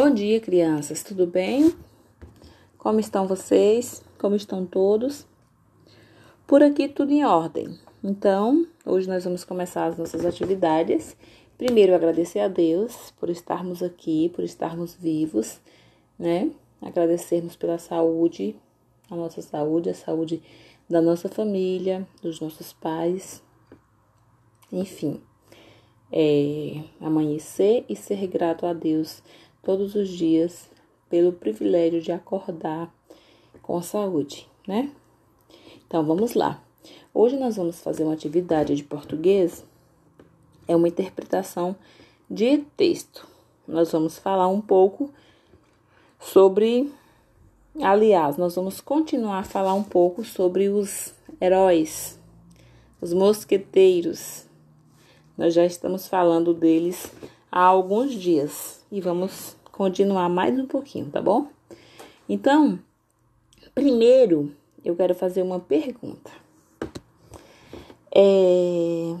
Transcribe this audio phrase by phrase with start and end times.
[0.00, 1.02] Bom dia, crianças.
[1.02, 1.74] Tudo bem?
[2.78, 4.00] Como estão vocês?
[4.16, 5.26] Como estão todos?
[6.46, 7.76] Por aqui tudo em ordem.
[8.04, 11.16] Então, hoje nós vamos começar as nossas atividades.
[11.58, 15.60] Primeiro, agradecer a Deus por estarmos aqui, por estarmos vivos,
[16.16, 16.52] né?
[16.80, 18.54] Agradecermos pela saúde,
[19.10, 20.40] a nossa saúde, a saúde
[20.88, 23.42] da nossa família, dos nossos pais,
[24.70, 25.20] enfim.
[26.10, 29.22] É, amanhecer e ser grato a Deus
[29.68, 30.66] todos os dias
[31.10, 32.90] pelo privilégio de acordar
[33.60, 34.90] com saúde, né?
[35.86, 36.58] Então vamos lá.
[37.12, 39.62] Hoje nós vamos fazer uma atividade de português,
[40.66, 41.76] é uma interpretação
[42.30, 43.28] de texto.
[43.66, 45.10] Nós vamos falar um pouco
[46.18, 46.90] sobre,
[47.78, 52.18] aliás, nós vamos continuar a falar um pouco sobre os heróis,
[53.02, 54.46] os mosqueteiros.
[55.36, 57.12] Nós já estamos falando deles
[57.52, 61.46] há alguns dias e vamos continuar mais um pouquinho, tá bom?
[62.28, 62.80] Então,
[63.76, 64.52] primeiro
[64.84, 66.32] eu quero fazer uma pergunta.
[68.12, 69.16] É...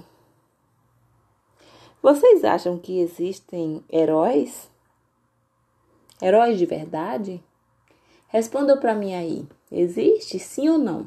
[2.02, 4.68] Vocês acham que existem heróis?
[6.20, 7.40] Heróis de verdade?
[8.26, 9.46] Respondam para mim aí.
[9.70, 11.06] Existe sim ou não?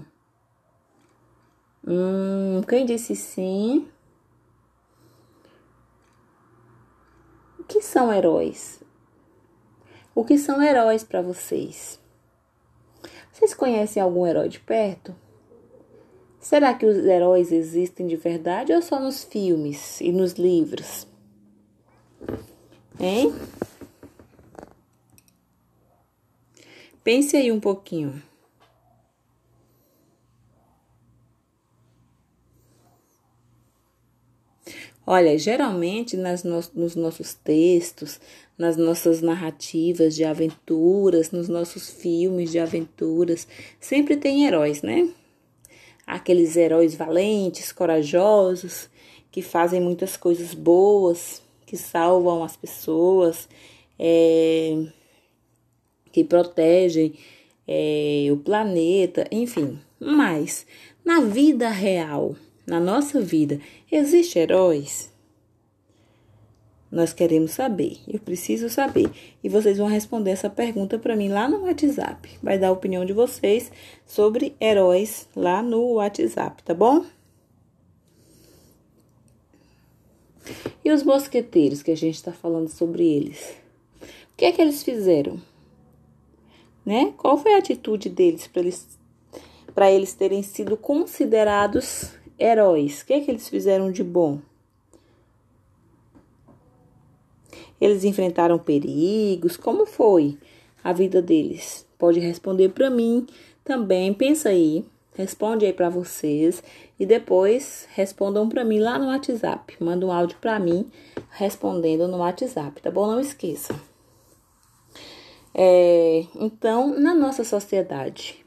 [1.86, 3.86] Hum, quem disse sim?
[7.60, 8.82] O que são heróis?
[10.14, 12.00] O que são heróis para vocês?
[13.32, 15.16] Vocês conhecem algum herói de perto?
[16.40, 21.08] Será que os heróis existem de verdade ou só nos filmes e nos livros?
[23.00, 23.34] Hein?
[27.04, 28.22] Pense aí um pouquinho.
[35.06, 38.20] Olha, geralmente nas no, nos nossos textos,
[38.58, 43.48] nas nossas narrativas de aventuras, nos nossos filmes de aventuras,
[43.80, 45.10] sempre tem heróis, né?
[46.06, 48.90] Aqueles heróis valentes, corajosos,
[49.32, 53.50] que fazem muitas coisas boas, que salvam as pessoas,
[53.98, 54.86] é,
[56.12, 57.14] que protegem
[57.68, 59.80] é, o planeta, enfim.
[60.00, 60.66] Mas
[61.04, 62.36] na vida real,
[62.66, 63.60] na nossa vida,
[63.92, 65.12] existem heróis?
[66.92, 67.98] Nós queremos saber.
[68.06, 69.10] Eu preciso saber.
[69.42, 72.38] E vocês vão responder essa pergunta para mim lá no WhatsApp.
[72.44, 73.72] Vai dar a opinião de vocês
[74.06, 77.06] sobre heróis lá no WhatsApp, tá bom?
[80.84, 83.56] E os mosqueteiros que a gente está falando sobre eles?
[84.34, 85.40] O que é que eles fizeram?
[86.86, 87.14] Né?
[87.16, 89.00] Qual foi a atitude deles para eles,
[89.78, 93.02] eles terem sido considerados heróis.
[93.02, 94.40] O que é que eles fizeram de bom?
[97.80, 99.58] Eles enfrentaram perigos?
[99.58, 100.38] Como foi
[100.84, 101.86] a vida deles?
[101.98, 103.28] Pode responder para mim
[103.64, 104.14] também.
[104.14, 104.86] Pensa aí,
[105.16, 106.64] responde aí para vocês
[107.00, 109.76] e depois respondam para mim lá no WhatsApp.
[109.80, 110.90] Manda um áudio para mim
[111.32, 113.08] respondendo no WhatsApp, tá bom?
[113.08, 113.74] Não esqueça.
[115.54, 118.41] É, então, na nossa sociedade,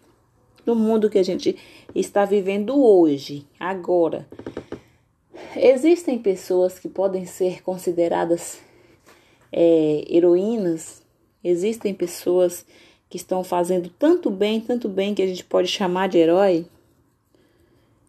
[0.66, 1.56] no mundo que a gente
[1.94, 4.26] está vivendo hoje, agora.
[5.56, 8.60] Existem pessoas que podem ser consideradas
[9.52, 11.02] é, heroínas,
[11.42, 12.66] existem pessoas
[13.08, 16.66] que estão fazendo tanto bem, tanto bem que a gente pode chamar de herói.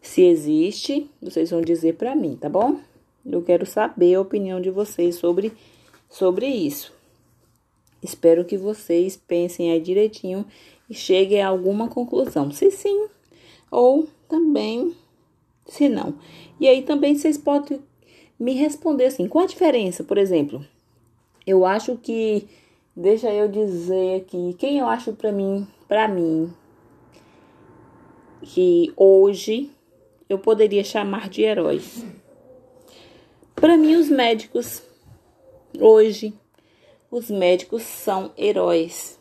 [0.02, 2.80] Se existe, vocês vão dizer para mim, tá bom?
[3.26, 5.52] Eu quero saber a opinião de vocês sobre,
[6.10, 6.94] sobre isso.
[8.02, 10.46] Espero que vocês pensem aí direitinho
[10.90, 13.08] e chegue a alguma conclusão, se sim
[13.72, 14.96] ou também
[15.66, 16.16] se não.
[16.60, 17.82] E aí também vocês podem
[18.40, 20.66] me responder assim, qual a diferença, por exemplo?
[21.46, 22.48] Eu acho que
[22.96, 26.54] deixa eu dizer aqui, quem eu acho para mim, para mim
[28.42, 29.72] que hoje
[30.30, 32.06] eu poderia chamar de heróis.
[33.56, 34.84] Para mim os médicos
[35.80, 36.34] hoje
[37.10, 39.20] os médicos são heróis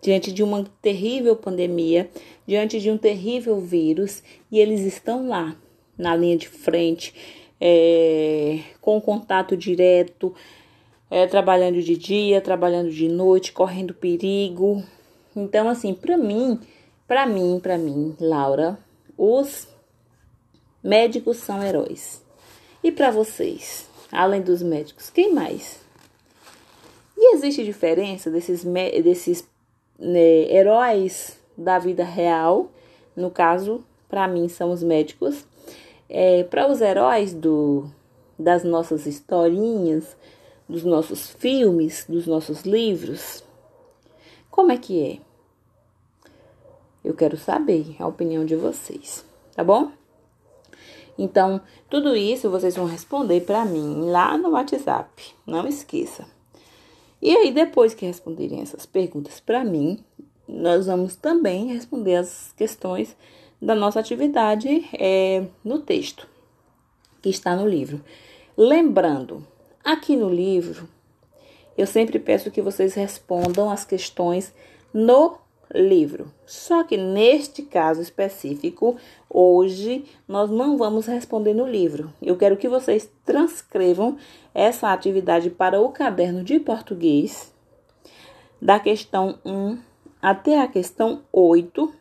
[0.00, 2.10] diante de uma terrível pandemia,
[2.46, 5.56] diante de um terrível vírus, e eles estão lá,
[5.96, 7.14] na linha de frente,
[7.60, 10.34] é, com contato direto,
[11.10, 14.82] é, trabalhando de dia, trabalhando de noite, correndo perigo.
[15.36, 16.58] Então, assim, para mim,
[17.06, 18.78] para mim, para mim, Laura,
[19.18, 19.68] os
[20.82, 22.22] médicos são heróis.
[22.82, 25.80] E para vocês, além dos médicos, quem mais?
[27.16, 29.46] E existe diferença desses, desses
[30.00, 32.70] né, heróis da vida real,
[33.14, 35.46] no caso, para mim, são os médicos.
[36.08, 37.88] É, para os heróis do,
[38.38, 40.16] das nossas historinhas,
[40.68, 43.44] dos nossos filmes, dos nossos livros?
[44.50, 45.18] Como é que é?
[47.04, 49.24] Eu quero saber a opinião de vocês,
[49.54, 49.90] tá bom?
[51.18, 55.34] Então, tudo isso vocês vão responder para mim lá no WhatsApp.
[55.46, 56.26] Não esqueça.
[57.22, 59.98] E aí, depois que responderem essas perguntas para mim,
[60.48, 63.16] nós vamos também responder as questões
[63.60, 66.26] da nossa atividade é, no texto
[67.20, 68.02] que está no livro.
[68.56, 69.46] Lembrando,
[69.84, 70.88] aqui no livro,
[71.76, 74.52] eu sempre peço que vocês respondam as questões
[74.92, 75.36] no
[75.74, 76.32] livro.
[76.46, 78.96] Só que neste caso específico,
[79.28, 82.12] hoje nós não vamos responder no livro.
[82.20, 84.16] Eu quero que vocês transcrevam
[84.54, 87.52] essa atividade para o caderno de português,
[88.60, 89.78] da questão 1
[90.20, 91.92] até a questão 8,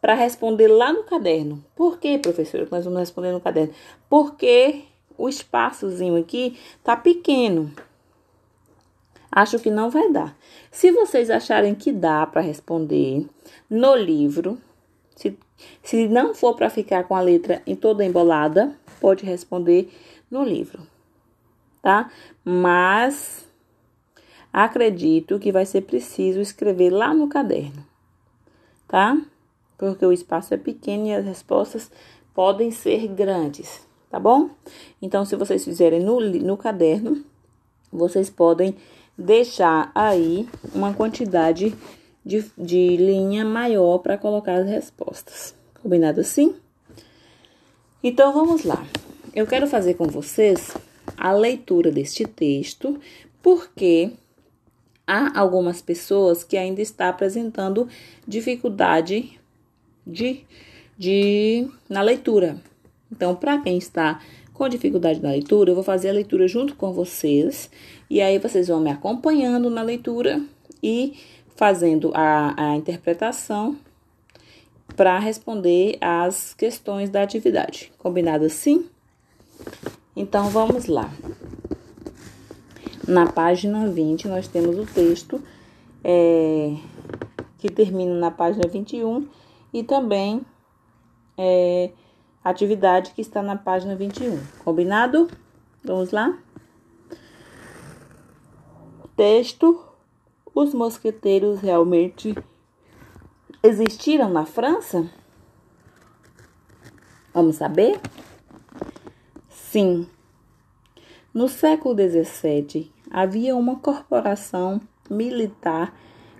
[0.00, 1.64] para responder lá no caderno.
[1.76, 3.72] Por que, professora, nós vamos responder no caderno?
[4.08, 4.82] Porque
[5.16, 7.70] o espaçozinho aqui tá pequeno.
[9.30, 10.36] Acho que não vai dar.
[10.70, 13.26] Se vocês acharem que dá para responder
[13.68, 14.58] no livro,
[15.14, 15.38] se,
[15.82, 19.92] se não for para ficar com a letra em toda embolada, pode responder
[20.30, 20.86] no livro,
[21.82, 22.10] tá?
[22.44, 23.48] Mas
[24.52, 27.84] acredito que vai ser preciso escrever lá no caderno,
[28.88, 29.20] tá?
[29.78, 31.90] Porque o espaço é pequeno e as respostas
[32.34, 34.50] podem ser grandes, tá bom?
[35.00, 37.24] Então, se vocês fizerem no, no caderno,
[37.92, 38.76] vocês podem
[39.20, 41.74] deixar aí uma quantidade
[42.24, 45.54] de, de linha maior para colocar as respostas.
[45.82, 46.54] Combinado assim?
[48.02, 48.84] Então vamos lá.
[49.34, 50.74] Eu quero fazer com vocês
[51.16, 52.98] a leitura deste texto,
[53.42, 54.10] porque
[55.06, 57.88] há algumas pessoas que ainda estão apresentando
[58.26, 59.38] dificuldade
[60.06, 60.44] de,
[60.98, 62.56] de na leitura.
[63.12, 64.20] Então, para quem está
[64.54, 67.70] com dificuldade na leitura, eu vou fazer a leitura junto com vocês
[68.10, 70.42] e aí vocês vão me acompanhando na leitura
[70.82, 71.16] e
[71.54, 73.76] fazendo a, a interpretação
[74.96, 77.92] para responder as questões da atividade.
[77.98, 78.86] Combinado assim?
[80.16, 81.08] Então vamos lá.
[83.06, 85.40] Na página 20, nós temos o texto
[86.02, 86.74] é,
[87.58, 89.28] que termina na página 21
[89.72, 90.42] e também
[91.38, 91.90] é,
[92.42, 94.38] atividade que está na página 21.
[94.64, 95.30] Combinado?
[95.84, 96.36] Vamos lá?
[99.20, 99.78] Texto:
[100.54, 102.34] Os mosqueteiros realmente
[103.62, 105.10] existiram na França?
[107.34, 108.00] Vamos saber?
[109.50, 110.08] Sim.
[111.34, 114.80] No século XVII, havia uma corporação
[115.10, 115.94] militar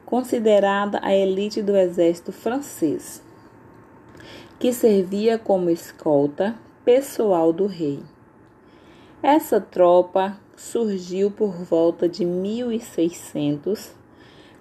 [0.06, 3.22] considerada a elite do exército francês
[4.58, 8.02] que servia como escolta pessoal do rei.
[9.22, 13.94] Essa tropa surgiu por volta de 1600,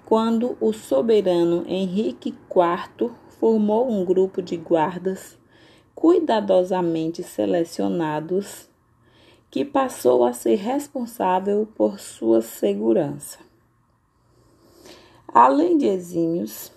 [0.06, 5.38] quando o soberano Henrique IV formou um grupo de guardas
[5.94, 8.70] cuidadosamente selecionados
[9.52, 13.40] que passou a ser responsável por sua segurança.
[15.28, 16.72] Além de exímios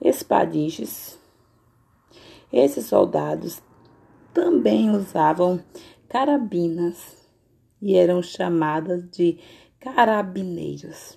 [0.00, 1.16] espadiches,
[2.52, 3.62] esses soldados
[4.34, 5.62] também usavam
[6.08, 7.15] carabinas
[7.86, 9.38] e eram chamadas de
[9.78, 11.16] carabineiros.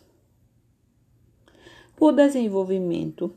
[2.00, 3.34] O desenvolvimento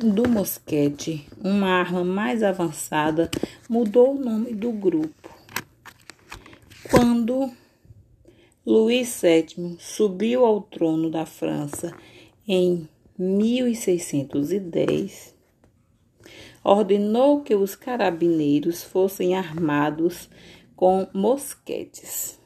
[0.00, 3.28] do mosquete, uma arma mais avançada,
[3.68, 5.34] mudou o nome do grupo.
[6.88, 7.50] Quando
[8.64, 11.92] Luís VII subiu ao trono da França
[12.46, 15.33] em 1610,
[16.64, 20.30] ordenou que os carabineiros fossem armados
[20.74, 22.40] com mosquetes.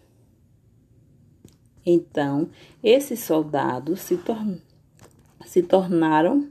[1.87, 2.51] Então,
[2.83, 4.37] esses soldados se, tor
[5.47, 6.51] se tornaram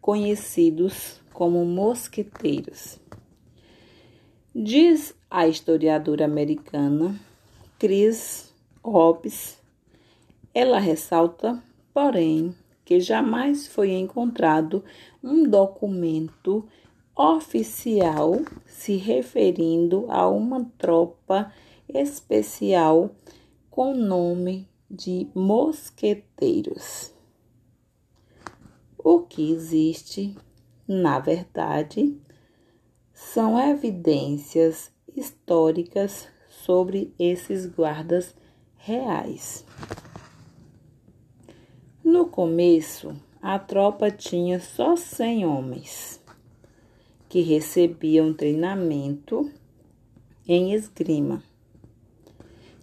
[0.00, 2.98] conhecidos como mosqueteiros.
[4.52, 7.14] Diz a historiadora americana
[7.78, 8.52] Chris
[8.82, 9.58] Hobbes,
[10.52, 11.62] ela ressalta,
[11.94, 12.52] porém,
[12.84, 14.82] que jamais foi encontrado
[15.22, 16.66] um documento
[17.18, 21.52] oficial se referindo a uma tropa
[21.88, 23.10] especial
[23.68, 27.12] com nome de mosqueteiros.
[28.96, 30.36] O que existe,
[30.86, 32.16] na verdade,
[33.12, 38.32] são evidências históricas sobre esses guardas
[38.76, 39.64] reais.
[42.04, 46.17] No começo, a tropa tinha só 100 homens
[47.28, 49.50] que recebiam treinamento
[50.46, 51.42] em esgrima,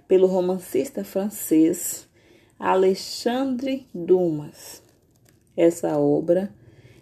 [0.08, 2.10] pelo romancista francês
[2.58, 4.82] Alexandre Dumas.
[5.56, 6.52] Essa obra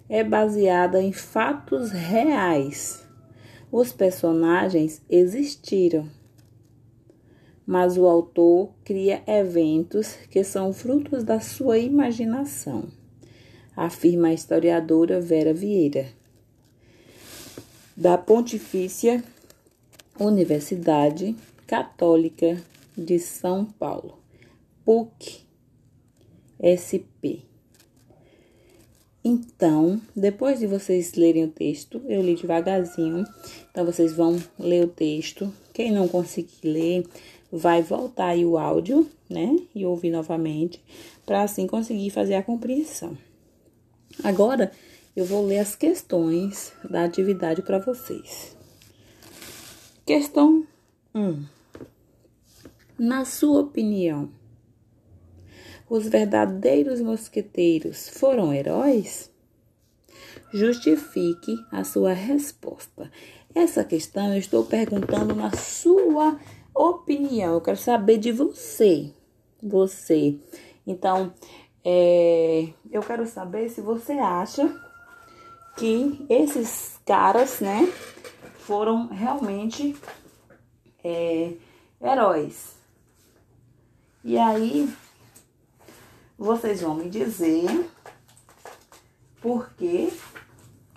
[0.09, 3.07] é baseada em fatos reais.
[3.71, 6.05] Os personagens existiram,
[7.65, 12.98] mas o autor cria eventos que são frutos da sua imaginação,
[13.79, 16.07] afirma a historiadora Vera Vieira,
[17.95, 19.23] da Pontifícia
[20.19, 21.33] Universidade
[21.65, 22.61] Católica
[22.97, 24.19] de São Paulo,
[24.83, 25.45] PUC
[26.59, 27.47] SP.
[29.23, 33.25] Então, depois de vocês lerem o texto, eu li devagarzinho.
[33.71, 35.53] Então, vocês vão ler o texto.
[35.73, 37.07] Quem não conseguir ler,
[37.49, 39.57] vai voltar aí o áudio, né?
[39.73, 40.83] E ouvir novamente,
[41.25, 43.17] para assim conseguir fazer a compreensão.
[44.23, 44.71] Agora,
[45.15, 48.55] eu vou ler as questões da atividade para vocês.
[50.05, 50.65] Questão
[51.13, 51.45] 1.
[52.97, 54.29] Na sua opinião,
[55.89, 59.31] os verdadeiros mosqueteiros foram heróis?
[60.53, 63.11] Justifique a sua resposta.
[63.53, 66.39] Essa questão eu estou perguntando na sua
[66.73, 67.55] opinião.
[67.55, 69.11] Eu quero saber de você.
[69.61, 70.37] Você.
[70.85, 71.33] Então,
[71.83, 74.69] é, eu quero saber se você acha
[75.77, 77.91] que esses caras, né,
[78.59, 79.95] foram realmente
[81.03, 81.53] é,
[82.01, 82.75] heróis.
[84.23, 84.89] E aí,
[86.37, 87.89] vocês vão me dizer
[89.41, 90.11] por que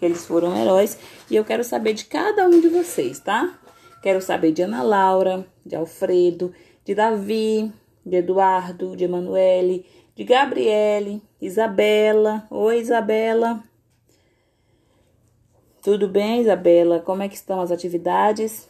[0.00, 0.98] eles foram heróis
[1.30, 3.58] e eu quero saber de cada um de vocês, tá?
[4.02, 6.52] Quero saber de Ana Laura, de Alfredo,
[6.84, 7.72] de Davi,
[8.04, 12.46] de Eduardo, de Emanuele, de Gabriele, Isabela.
[12.50, 13.62] Oi, Isabela.
[15.82, 17.00] Tudo bem, Isabela?
[17.00, 18.68] Como é que estão as atividades?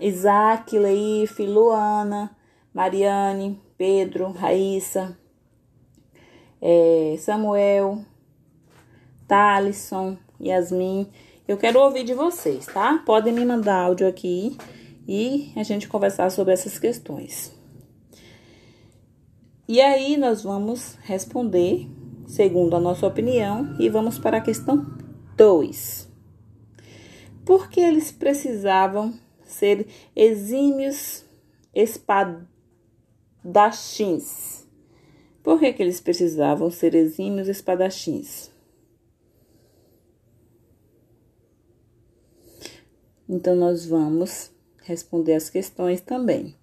[0.00, 2.36] Isaac, Leife, Luana,
[2.72, 5.16] Mariane, Pedro, Raíssa,
[6.60, 8.04] é, Samuel,
[9.28, 11.08] Talisson, Yasmin.
[11.46, 13.00] Eu quero ouvir de vocês, tá?
[13.06, 14.56] Podem me mandar áudio aqui
[15.06, 17.53] e a gente conversar sobre essas questões.
[19.66, 21.88] E aí nós vamos responder
[22.26, 24.84] segundo a nossa opinião e vamos para a questão
[25.38, 26.12] 2.
[27.46, 31.24] Por que eles precisavam ser exímios
[31.74, 32.44] espadachins?
[35.42, 38.50] Por que, que eles precisavam ser exímios espadachins?
[43.26, 44.50] Então, nós vamos
[44.82, 46.54] responder as questões também.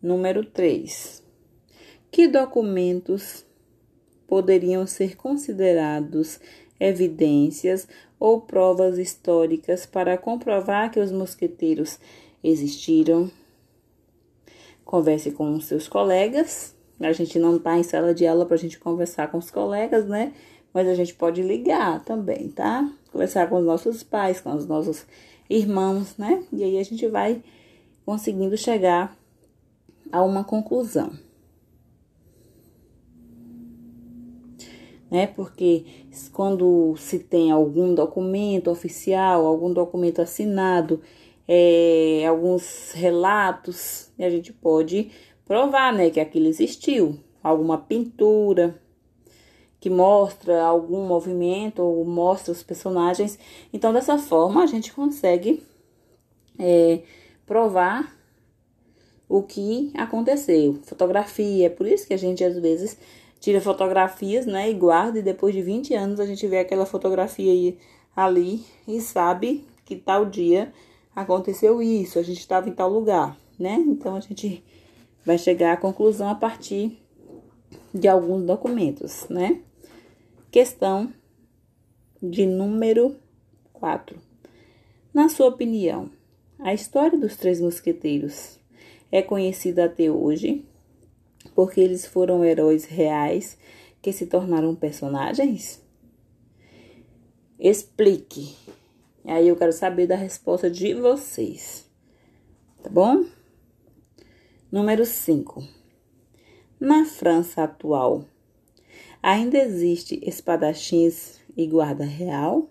[0.00, 1.25] Número 3.
[2.16, 3.44] Que documentos
[4.26, 6.40] poderiam ser considerados
[6.80, 7.86] evidências
[8.18, 11.98] ou provas históricas para comprovar que os mosqueteiros
[12.42, 13.30] existiram?
[14.82, 19.30] Converse com seus colegas a gente não tá em sala de aula pra gente conversar
[19.30, 20.32] com os colegas, né?
[20.72, 22.90] Mas a gente pode ligar também, tá?
[23.12, 25.04] Conversar com os nossos pais, com os nossos
[25.50, 26.42] irmãos, né?
[26.50, 27.44] E aí a gente vai
[28.06, 29.14] conseguindo chegar
[30.10, 31.25] a uma conclusão.
[35.16, 35.26] Né?
[35.26, 35.86] Porque
[36.30, 41.00] quando se tem algum documento oficial, algum documento assinado,
[41.48, 45.10] é, alguns relatos, a gente pode
[45.46, 47.18] provar, né, que aquilo existiu.
[47.42, 48.78] Alguma pintura
[49.80, 53.38] que mostra algum movimento ou mostra os personagens.
[53.72, 55.62] Então, dessa forma, a gente consegue
[56.58, 57.00] é,
[57.46, 58.14] provar
[59.26, 60.78] o que aconteceu.
[60.82, 62.98] Fotografia, é por isso que a gente às vezes
[63.40, 67.52] tira fotografias, né, e guarda, e depois de 20 anos a gente vê aquela fotografia
[67.52, 67.78] aí
[68.14, 70.72] ali e sabe que tal dia
[71.14, 73.82] aconteceu isso, a gente estava em tal lugar, né?
[73.86, 74.62] Então a gente
[75.24, 76.98] vai chegar à conclusão a partir
[77.92, 79.60] de alguns documentos, né?
[80.50, 81.12] Questão
[82.22, 83.16] de número
[83.72, 84.18] 4.
[85.12, 86.10] Na sua opinião,
[86.58, 88.58] a história dos Três Mosqueteiros
[89.10, 90.64] é conhecida até hoje
[91.54, 93.56] porque eles foram heróis reais
[94.02, 95.82] que se tornaram personagens?
[97.58, 98.54] Explique.
[99.24, 101.90] Aí eu quero saber da resposta de vocês.
[102.82, 103.24] Tá bom?
[104.70, 105.66] Número 5.
[106.78, 108.24] Na França atual,
[109.22, 112.68] ainda existe espadachins e guarda real?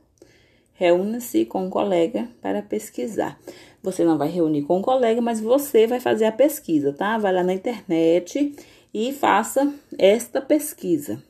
[0.77, 3.39] Reúna-se com um colega para pesquisar.
[3.81, 7.17] Você não vai reunir com um colega, mas você vai fazer a pesquisa, tá?
[7.17, 8.53] Vai lá na internet
[8.93, 11.23] e faça esta pesquisa.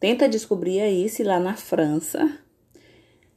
[0.00, 2.38] Tenta descobrir aí se lá na França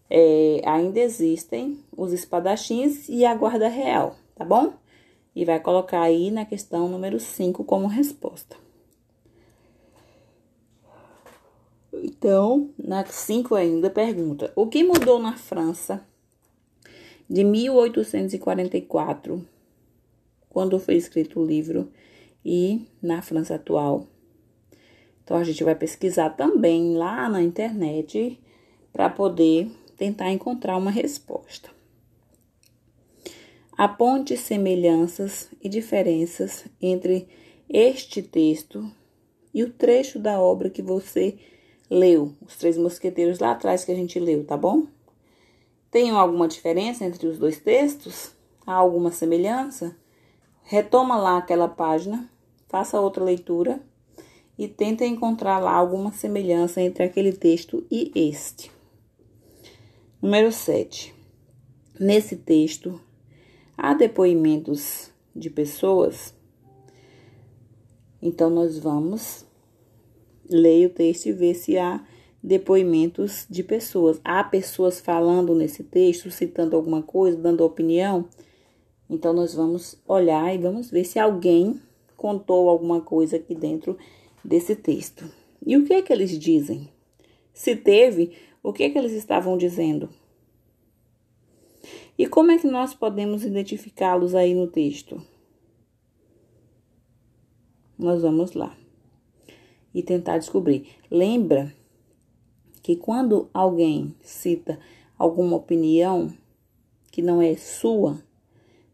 [0.10, 4.74] é, ainda existem os espadachins e a guarda real, tá bom?
[5.36, 8.58] E vai colocar aí na questão número 5 como resposta.
[12.04, 16.04] Então, na 5 ainda pergunta: o que mudou na França
[17.30, 19.46] de 1844,
[20.50, 21.92] quando foi escrito o livro,
[22.44, 24.08] e na França atual?
[25.24, 28.40] Então, a gente vai pesquisar também lá na internet
[28.92, 31.70] para poder tentar encontrar uma resposta.
[33.78, 37.28] Aponte semelhanças e diferenças entre
[37.70, 38.92] este texto
[39.54, 41.38] e o trecho da obra que você
[41.92, 44.88] leu, os Três Mosqueteiros lá atrás que a gente leu, tá bom?
[45.92, 48.32] Tem alguma diferença entre os dois textos?
[48.66, 49.94] Há alguma semelhança?
[50.64, 52.30] Retoma lá aquela página,
[52.70, 53.82] faça outra leitura
[54.58, 58.72] e tenta encontrar lá alguma semelhança entre aquele texto e este.
[60.22, 61.14] Número 7.
[62.00, 63.02] Nesse texto,
[63.78, 66.34] há depoimentos de pessoas.
[68.22, 69.46] Então, nós vamos
[70.52, 72.06] leia o texto e vê se há
[72.44, 74.20] depoimentos de pessoas.
[74.24, 78.28] Há pessoas falando nesse texto, citando alguma coisa, dando opinião.
[79.10, 81.80] Então, nós vamos olhar e vamos ver se alguém
[82.16, 83.98] contou alguma coisa aqui dentro
[84.44, 85.30] desse texto.
[85.66, 86.90] E o que é que eles dizem?
[87.54, 88.32] Se teve,
[88.64, 90.10] o que é que eles estavam dizendo?
[92.18, 95.22] E como é que nós podemos identificá-los aí no texto?
[97.98, 98.81] Nós vamos lá
[99.94, 100.88] e tentar descobrir.
[101.10, 101.74] Lembra
[102.82, 104.80] que quando alguém cita
[105.18, 106.34] alguma opinião
[107.12, 108.22] que não é sua,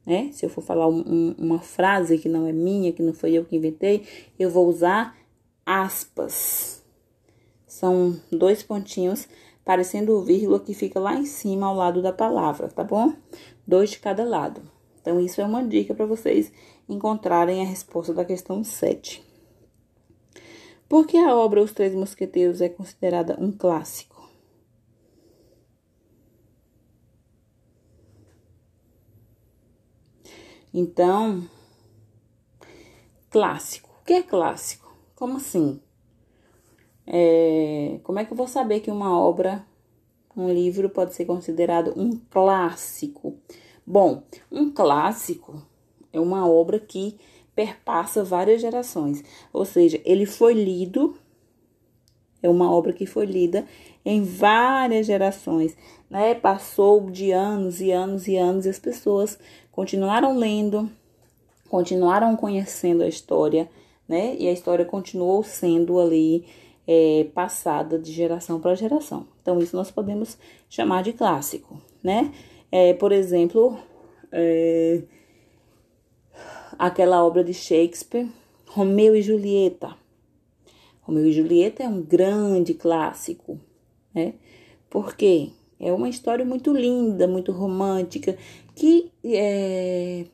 [0.06, 0.30] né?
[0.32, 3.34] Se eu for falar um, um, uma frase que não é minha, que não foi
[3.34, 4.06] eu que inventei,
[4.40, 5.18] eu vou usar
[5.66, 6.82] aspas.
[7.66, 9.28] São dois pontinhos
[9.66, 13.14] parecendo vírgula que fica lá em cima ao lado da palavra, tá bom?
[13.68, 14.62] Dois de cada lado.
[15.02, 16.52] Então, isso é uma dica para vocês
[16.88, 19.27] encontrarem a resposta da questão 7.
[20.90, 24.30] Por que a obra Os Três Mosqueteiros é considerada um clássico?
[30.74, 31.44] Então,
[33.30, 33.90] clássico.
[34.02, 34.96] O que é clássico?
[35.16, 35.82] Como assim?
[37.06, 39.66] É, como é que eu vou saber que uma obra,
[40.36, 43.38] um livro, pode ser considerado um clássico?
[43.86, 45.62] Bom, um clássico
[46.14, 47.18] é uma obra que
[47.58, 49.24] perpassa várias gerações.
[49.52, 51.18] Ou seja, ele foi lido,
[52.44, 53.66] é uma obra que foi lida
[54.06, 55.76] em várias gerações,
[56.08, 56.36] né?
[56.36, 59.40] Passou de anos e anos e anos e as pessoas
[59.72, 60.88] continuaram lendo,
[61.68, 63.68] continuaram conhecendo a história,
[64.08, 64.36] né?
[64.38, 66.46] E a história continuou sendo ali
[66.88, 69.26] é, passada de geração para geração.
[69.42, 70.38] Então, isso nós podemos
[70.70, 72.32] chamar de clássico, né?
[72.72, 73.80] É, por exemplo,
[74.32, 75.02] é,
[76.78, 78.28] aquela obra de Shakespeare,
[78.68, 79.96] Romeu e Julieta.
[81.02, 83.60] Romeu e Julieta é um grande clássico,
[84.14, 84.34] né?
[84.90, 88.38] Porque é uma história muito linda, muito romântica,
[88.76, 90.26] que é,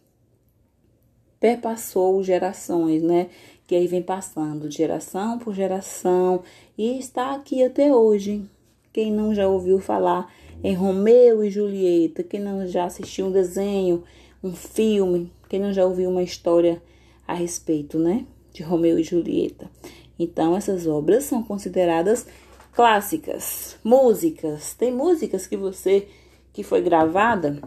[1.40, 3.30] perpassou gerações, né?
[3.68, 6.44] Que aí vem passando de geração por geração
[6.78, 8.44] e está aqui até hoje.
[8.92, 10.32] Quem não já ouviu falar
[10.64, 14.04] em Romeu e Julieta, quem não já assistiu um desenho,
[14.44, 16.82] um filme, quem não já ouviu uma história
[17.28, 18.26] a respeito, né?
[18.52, 19.70] De Romeu e Julieta.
[20.18, 22.26] Então, essas obras são consideradas
[22.72, 23.78] clássicas.
[23.84, 24.74] Músicas.
[24.74, 26.08] Tem músicas que você
[26.52, 27.62] que foi gravada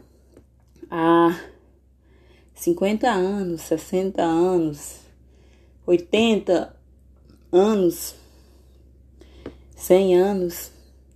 [0.91, 1.39] há
[2.57, 4.97] 50 anos, 60 anos,
[5.87, 6.77] 80
[7.53, 8.17] anos,
[9.77, 10.73] 100 anos,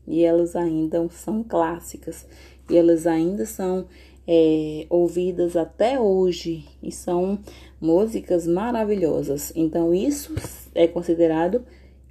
[0.06, 2.24] e elas ainda são clássicas
[2.68, 3.88] e elas ainda são
[4.32, 7.40] é, ouvidas até hoje e são
[7.80, 9.52] músicas maravilhosas.
[9.56, 10.32] Então, isso
[10.72, 11.64] é considerado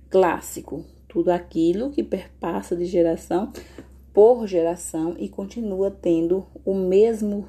[0.10, 3.54] clássico, tudo aquilo que perpassa de geração
[4.14, 7.48] por geração e continua tendo o mesmo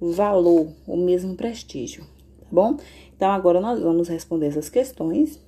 [0.00, 2.04] valor, o mesmo prestígio,
[2.38, 2.76] tá bom?
[3.16, 5.40] Então, agora nós vamos responder essas questões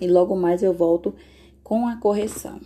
[0.00, 1.14] e logo mais eu volto
[1.62, 2.60] com a correção.